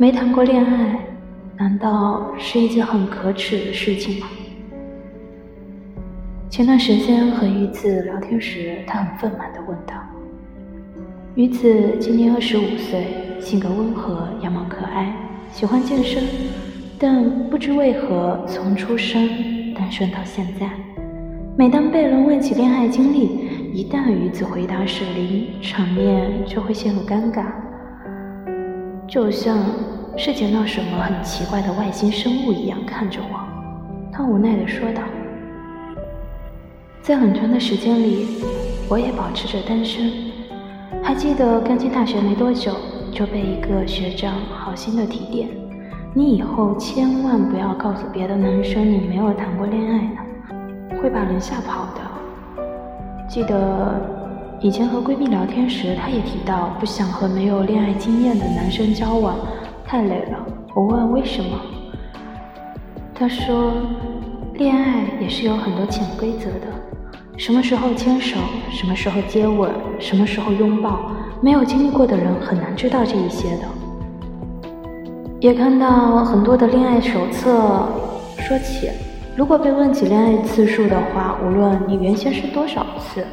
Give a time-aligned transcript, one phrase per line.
[0.00, 0.98] 没谈过恋爱，
[1.58, 4.28] 难道是一件很可耻的事情吗？
[6.48, 9.96] 前段时间和鱼子聊天时，他很愤懑地问道
[11.36, 13.08] ：“鱼子今年二十五岁，
[13.42, 15.14] 性格温和，样貌可爱，
[15.52, 16.24] 喜欢健身，
[16.98, 19.28] 但不知为何从出生
[19.74, 20.70] 单身到现在。
[21.58, 23.38] 每当被人问起恋爱经历，
[23.74, 27.44] 一旦鱼子回答是零，场面就会陷入尴尬。”
[29.10, 29.58] 就像
[30.16, 33.40] 是见到什么很奇怪的外星生物一样看着我，
[34.12, 35.02] 他无奈地说道
[37.02, 38.44] ：“在很长的时间里，
[38.88, 40.12] 我也保持着单身。
[41.02, 42.72] 还记得刚进大学没多久，
[43.10, 45.48] 就被一个学长好心的提点：
[46.14, 50.20] 你以后千万不要告诉别的男生你没有谈过恋爱呢，
[51.02, 52.00] 会把人吓跑的。
[53.28, 54.18] 记得。”
[54.62, 59.34] 以前和闺蜜聊天时，她也提到不想和没有恋爱经验的男生交往，
[59.86, 60.38] 太累了。
[60.74, 61.58] 我问为什么，
[63.14, 63.72] 她说，
[64.56, 66.66] 恋爱也是有很多潜规则的，
[67.38, 68.36] 什么时候牵手，
[68.70, 73.62] 什么时候接吻，什么时候拥抱，没有经历过的人很难知道这一些的。
[75.40, 77.88] 也看到很多的恋爱手册
[78.36, 78.90] 说起，
[79.34, 83.24] 如果被问起恋爱次数的话，无论你原先是多少次。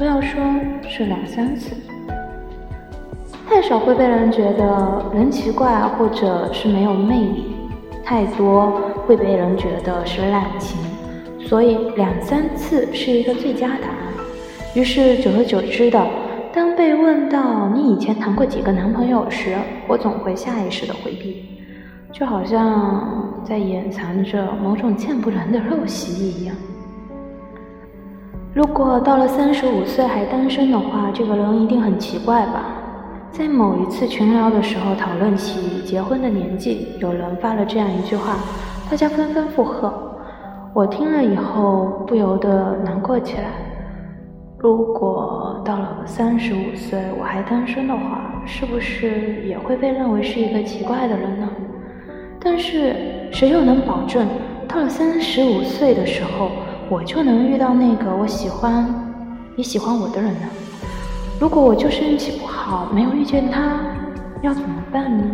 [0.00, 0.40] 不要说
[0.88, 1.76] 是两三次，
[3.46, 7.42] 太少会被人觉得人奇怪，或者是没有魅力；
[8.02, 10.80] 太多会被人觉得是滥情。
[11.46, 13.96] 所以两三次是一个最佳答案。
[14.74, 16.02] 于是久而久之的，
[16.50, 19.54] 当被问到你以前谈过几个男朋友时，
[19.86, 21.44] 我总会下意识的回避，
[22.10, 26.56] 就好像在掩藏着某种见不人的陋习一样。
[28.52, 32.64] 如果到了三十五岁还单身的话，这个人一定很奇怪吧？
[33.30, 38.38] 在某一次群聊的时候，讨论起结婚的年纪，有人发了这样一句话，
[38.90, 39.92] 大家纷纷附和。
[40.74, 43.44] 我听了以后不由得难过起来。
[44.58, 51.48] 如果到了三十五岁我还单身的话，是不是也会被认为是一个奇怪的人呢？
[52.40, 52.96] 但是
[53.30, 54.26] 谁又能保证
[54.66, 56.50] 到了三十五岁的时候？
[56.90, 58.84] 我就能遇到那个我喜欢
[59.54, 60.48] 也喜欢我的人呢？
[61.38, 63.78] 如果我就是运气不好，没有遇见他，
[64.42, 65.24] 要怎么办呢？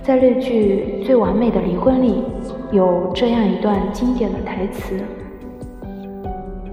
[0.00, 2.22] 在日剧《最完美的离婚》里，
[2.70, 5.00] 有这样一段经典的台词：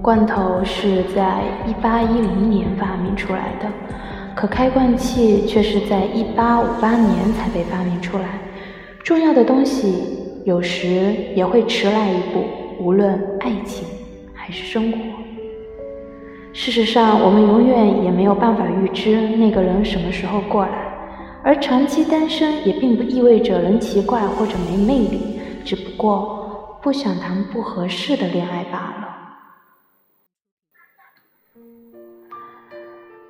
[0.00, 3.66] 罐头是在一八一零年发明出来的，
[4.36, 8.38] 可开罐器却是在一八五八年才被发明出来。
[9.02, 12.44] 重要的东西有时也会迟来一步。
[12.80, 13.86] 无论爱情
[14.32, 14.98] 还是生活，
[16.54, 20.88] 事实上，我们永远也没有办法预知那个人什么时候过来。
[21.42, 29.08] 而长期单身也并不意味着人奇怪或者没魅力，只不过不想谈不合适的恋爱罢了。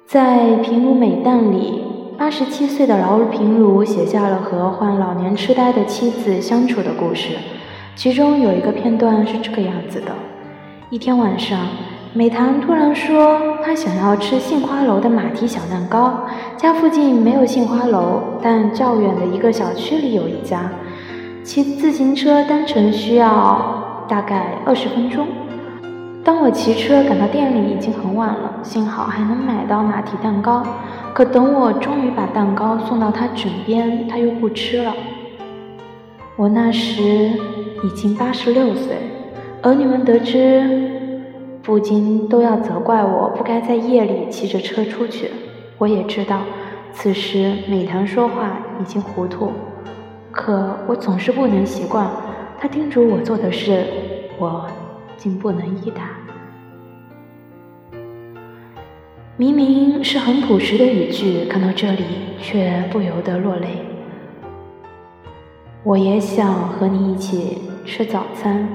[0.06, 1.84] 在《平如美旦》里，
[2.16, 7.36] 八十七岁的劳平如写下了和患老年痴呆的妻子相处的故事。
[7.96, 10.12] 其中有一个片段是这个样子的：
[10.88, 11.58] 一天晚上，
[12.14, 16.24] 美棠突然说她想要吃杏花楼的马蹄小蛋糕。
[16.56, 20.70] 家附近没有杏花楼，但较远的一个小区里有一家。
[21.44, 25.26] 骑自行车单程需要大概二十分钟。
[26.24, 30.64] 当我骑车赶到店里，已经很晚了，幸好还能买到马蹄蛋糕。
[31.12, 34.94] 可等我终于把蛋糕送到他枕边，他又不吃了。
[36.36, 37.30] 我那时。
[37.82, 38.96] 已经八十六岁，
[39.62, 40.90] 儿女们得知，
[41.62, 45.30] 不禁都要责怪我不该在夜里骑着车出去。
[45.78, 46.42] 我也知道，
[46.92, 49.52] 此时美棠说话已经糊涂，
[50.30, 52.10] 可我总是不能习惯
[52.58, 53.84] 她叮嘱我做的事，
[54.38, 54.66] 我
[55.16, 56.02] 竟不能依答。
[59.38, 62.04] 明明是很朴实的语句，看到这里
[62.42, 63.89] 却不由得落泪。
[65.82, 67.58] 我也想和你一起。
[67.86, 68.68] 吃早餐，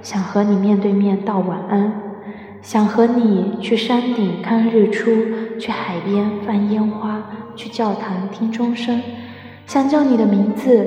[0.00, 1.92] 想和你面对面道晚安，
[2.62, 5.10] 想和你去山顶看日出，
[5.58, 7.22] 去海边放烟花，
[7.56, 9.02] 去教堂听钟声，
[9.66, 10.86] 想叫你的名字，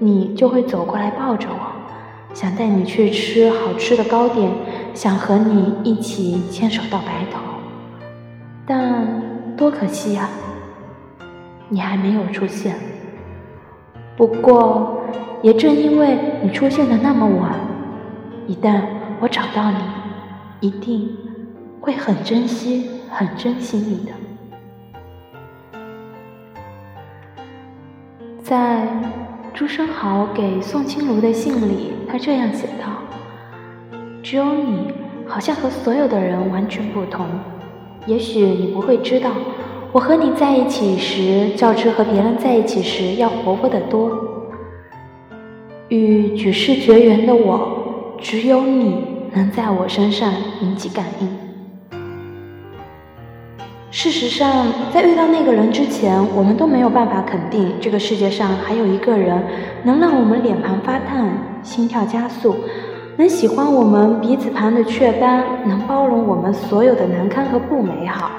[0.00, 4.50] 你就会走过来抱着我，想带你去吃好吃的糕点，
[4.92, 7.38] 想和你一起牵手到白头，
[8.66, 10.28] 但多可惜呀，
[11.70, 12.74] 你还没有出现。
[14.18, 14.96] 不过。
[15.40, 17.54] 也正因为你出现的那么晚，
[18.48, 18.82] 一旦
[19.20, 19.78] 我找到你，
[20.58, 21.16] 一定
[21.80, 24.10] 会很珍惜、很珍惜你的。
[28.42, 28.84] 在
[29.54, 32.88] 朱生豪给宋清如的信里，他这样写道
[34.20, 34.92] ：“只有你，
[35.24, 37.26] 好像和所有的人完全不同。
[38.06, 39.30] 也许你不会知道，
[39.90, 44.10] 我和你在一起时，较之和别人在一起时要活泼得多。
[45.88, 49.02] 与举世绝缘的我，只有你
[49.32, 50.30] 能在我身上
[50.60, 51.28] 引起感应。”
[53.90, 59.42] 事实上，在遇到那个人之前，我们都没有办法肯定这个世界上还有一个人
[59.82, 61.26] 能让我们脸庞发烫、
[61.62, 62.54] 心跳加速，
[63.16, 68.30] 能喜欢我们鼻子旁的雀斑，能包容我们所有的难堪和不美好。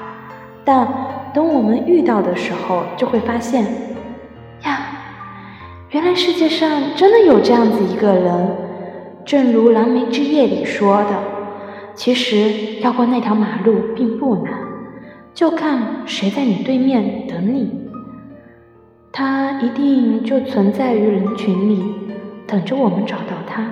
[0.64, 0.86] 但
[1.32, 3.64] 等我们遇到的时候，就会发现，
[4.64, 4.86] 呀，
[5.90, 8.56] 原来世界上真的有这样子一个人。
[9.24, 11.22] 正如《蓝莓之夜》里说的，
[11.94, 14.54] 其实要过那条马路并不难。
[15.32, 17.88] 就看谁在你对面等你，
[19.12, 21.94] 他一定就存在于人群里，
[22.46, 23.64] 等着我们找到他。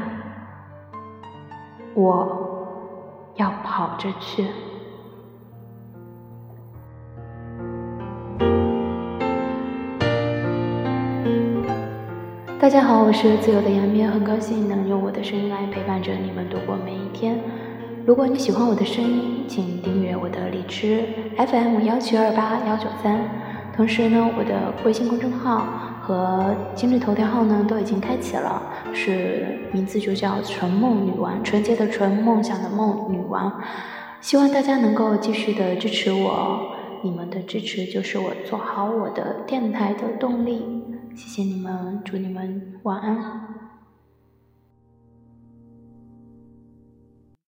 [1.95, 4.45] 我要跑着去。
[12.69, 17.41] 大家好，我是自由的杨咩，很高兴能用我的声音来陪伴着你们度过每一天。
[18.05, 21.03] 如果你喜欢我的声音，请订阅我的荔枝
[21.39, 23.19] FM 幺七二八幺九三。
[23.75, 25.67] 同时呢，我的微信公众号
[26.03, 28.63] 和今日头条号呢都已经开启了，
[28.93, 33.51] 是名字就叫“纯梦女王”，纯洁的纯，梦想的梦，女王。
[34.21, 36.61] 希望大家能够继续的支持我，
[37.03, 40.78] 你们的支持就是我做好我的电台的动力。
[41.19, 43.68] 谢谢你们，祝你们晚安。